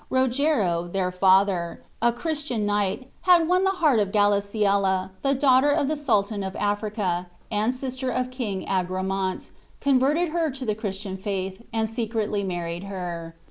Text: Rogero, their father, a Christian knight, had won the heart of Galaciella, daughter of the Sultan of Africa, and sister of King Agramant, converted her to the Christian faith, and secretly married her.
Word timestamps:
Rogero, 0.09 0.87
their 0.91 1.11
father, 1.11 1.83
a 2.01 2.11
Christian 2.11 2.65
knight, 2.65 3.11
had 3.29 3.47
won 3.47 3.65
the 3.65 3.69
heart 3.69 3.99
of 3.99 4.11
Galaciella, 4.11 5.11
daughter 5.37 5.69
of 5.69 5.87
the 5.87 5.95
Sultan 5.95 6.41
of 6.41 6.55
Africa, 6.55 7.27
and 7.51 7.71
sister 7.71 8.09
of 8.09 8.31
King 8.31 8.65
Agramant, 8.65 9.51
converted 9.79 10.29
her 10.29 10.49
to 10.49 10.65
the 10.65 10.73
Christian 10.73 11.17
faith, 11.17 11.61
and 11.71 11.87
secretly 11.87 12.43
married 12.43 12.85
her. 12.85 13.35